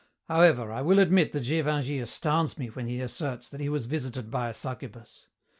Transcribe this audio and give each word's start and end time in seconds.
"However, 0.27 0.71
I 0.71 0.81
will 0.81 0.97
admit 0.97 1.31
that 1.33 1.43
Gévingey 1.43 2.01
astounds 2.01 2.57
me 2.57 2.69
when 2.71 2.87
he 2.87 2.99
asserts 3.01 3.47
that 3.49 3.61
he 3.61 3.69
was 3.69 3.85
visited 3.85 4.31
by 4.31 4.49
a 4.49 4.53
succubus. 4.55 5.27